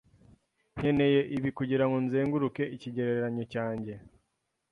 [0.77, 3.93] Nkeneye ibi kugirango nzenguruke icyegeranyo cyanjye.